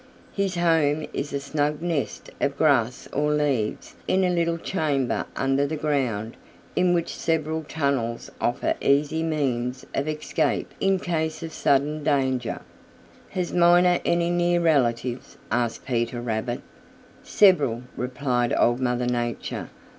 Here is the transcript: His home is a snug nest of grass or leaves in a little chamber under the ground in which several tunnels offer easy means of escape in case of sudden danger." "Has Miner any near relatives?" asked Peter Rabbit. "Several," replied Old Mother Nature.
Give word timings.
His 0.33 0.55
home 0.55 1.05
is 1.13 1.31
a 1.31 1.39
snug 1.39 1.79
nest 1.79 2.31
of 2.41 2.57
grass 2.57 3.07
or 3.13 3.31
leaves 3.33 3.93
in 4.07 4.23
a 4.23 4.31
little 4.31 4.57
chamber 4.57 5.25
under 5.35 5.67
the 5.67 5.75
ground 5.75 6.37
in 6.75 6.95
which 6.95 7.15
several 7.15 7.63
tunnels 7.65 8.31
offer 8.41 8.73
easy 8.81 9.21
means 9.21 9.85
of 9.93 10.07
escape 10.07 10.73
in 10.79 10.97
case 10.97 11.43
of 11.43 11.53
sudden 11.53 12.03
danger." 12.03 12.61
"Has 13.29 13.53
Miner 13.53 13.99
any 14.03 14.31
near 14.31 14.59
relatives?" 14.59 15.37
asked 15.51 15.85
Peter 15.85 16.19
Rabbit. 16.19 16.61
"Several," 17.21 17.83
replied 17.95 18.55
Old 18.57 18.79
Mother 18.79 19.05
Nature. 19.05 19.69